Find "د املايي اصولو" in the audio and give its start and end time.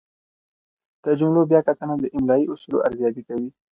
1.99-2.83